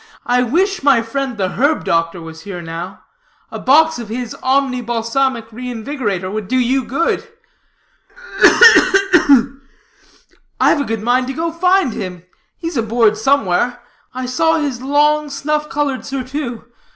I 0.25 0.41
wish, 0.41 0.81
my 0.81 1.03
friend, 1.03 1.37
the 1.37 1.49
herb 1.49 1.83
doctor 1.85 2.19
was 2.21 2.41
here 2.41 2.59
now; 2.59 3.03
a 3.51 3.59
box 3.59 3.99
of 3.99 4.09
his 4.09 4.33
Omni 4.41 4.81
Balsamic 4.81 5.51
Reinvigorator 5.51 6.31
would 6.31 6.47
do 6.47 6.57
you 6.57 6.83
good." 6.85 7.29
"Ugh, 8.43 8.63
ugh, 8.75 9.21
ugh!" 9.29 9.61
"I've 10.59 10.81
a 10.81 10.85
good 10.85 11.03
mind 11.03 11.27
to 11.27 11.33
go 11.33 11.51
find 11.51 11.93
him. 11.93 12.23
He's 12.57 12.77
aboard 12.77 13.15
somewhere. 13.15 13.79
I 14.11 14.25
saw 14.25 14.55
his 14.57 14.81
long, 14.81 15.29
snuff 15.29 15.69
colored 15.69 16.03
surtout. 16.03 16.65